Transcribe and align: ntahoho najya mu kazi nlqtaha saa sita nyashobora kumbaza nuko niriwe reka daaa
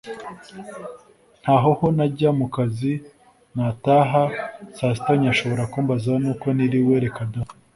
ntahoho 1.41 1.85
najya 1.97 2.29
mu 2.39 2.47
kazi 2.55 2.93
nlqtaha 3.55 4.23
saa 4.77 4.93
sita 4.97 5.13
nyashobora 5.21 5.63
kumbaza 5.73 6.11
nuko 6.23 6.45
niriwe 6.57 6.95
reka 7.05 7.21
daaa 7.33 7.53